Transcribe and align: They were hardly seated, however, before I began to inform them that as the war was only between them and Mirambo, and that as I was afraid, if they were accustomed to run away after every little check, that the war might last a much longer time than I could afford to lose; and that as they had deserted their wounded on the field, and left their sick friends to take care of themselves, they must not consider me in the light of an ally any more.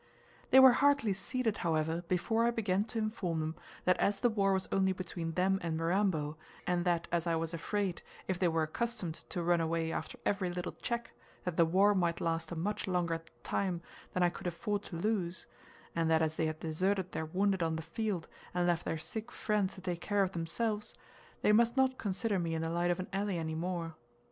They 0.49 0.59
were 0.59 0.71
hardly 0.71 1.13
seated, 1.13 1.57
however, 1.57 2.03
before 2.07 2.47
I 2.47 2.49
began 2.49 2.85
to 2.85 2.97
inform 2.97 3.39
them 3.39 3.55
that 3.85 3.97
as 3.97 4.19
the 4.19 4.31
war 4.31 4.51
was 4.51 4.67
only 4.71 4.93
between 4.93 5.33
them 5.33 5.59
and 5.61 5.77
Mirambo, 5.77 6.37
and 6.65 6.85
that 6.85 7.07
as 7.11 7.27
I 7.27 7.35
was 7.35 7.53
afraid, 7.53 8.01
if 8.27 8.39
they 8.39 8.47
were 8.47 8.63
accustomed 8.63 9.13
to 9.29 9.43
run 9.43 9.61
away 9.61 9.91
after 9.91 10.17
every 10.25 10.49
little 10.49 10.71
check, 10.81 11.13
that 11.43 11.55
the 11.55 11.67
war 11.67 11.93
might 11.93 12.19
last 12.19 12.51
a 12.51 12.55
much 12.55 12.87
longer 12.87 13.21
time 13.43 13.83
than 14.13 14.23
I 14.23 14.29
could 14.31 14.47
afford 14.47 14.81
to 14.85 14.95
lose; 14.95 15.45
and 15.95 16.09
that 16.09 16.23
as 16.23 16.35
they 16.35 16.47
had 16.47 16.59
deserted 16.59 17.11
their 17.11 17.25
wounded 17.25 17.61
on 17.61 17.75
the 17.75 17.83
field, 17.83 18.27
and 18.55 18.65
left 18.65 18.85
their 18.85 18.97
sick 18.97 19.31
friends 19.31 19.75
to 19.75 19.81
take 19.81 20.01
care 20.01 20.23
of 20.23 20.31
themselves, 20.31 20.95
they 21.43 21.51
must 21.51 21.77
not 21.77 21.99
consider 21.99 22.39
me 22.39 22.55
in 22.55 22.63
the 22.63 22.71
light 22.71 22.89
of 22.89 22.99
an 22.99 23.07
ally 23.13 23.35
any 23.35 23.53
more. 23.53 23.93